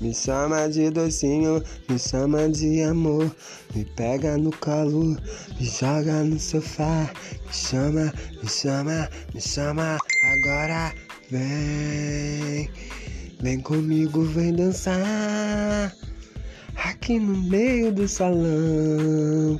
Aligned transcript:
Me 0.00 0.14
chama 0.14 0.68
de 0.68 0.90
docinho, 0.90 1.60
me 1.88 1.98
chama 1.98 2.48
de 2.48 2.82
amor. 2.82 3.34
Me 3.74 3.84
pega 3.84 4.38
no 4.38 4.52
colo, 4.52 5.16
me 5.58 5.66
joga 5.66 6.22
no 6.22 6.38
sofá. 6.38 7.10
Me 7.44 7.52
chama, 7.52 8.12
me 8.40 8.48
chama, 8.48 9.08
me 9.34 9.40
chama 9.40 9.98
agora. 10.22 10.94
Vem, 11.30 12.70
vem 13.40 13.60
comigo, 13.60 14.22
vem 14.22 14.54
dançar. 14.54 15.92
Aqui 16.76 17.18
no 17.18 17.36
meio 17.36 17.92
do 17.92 18.06
salão. 18.06 19.57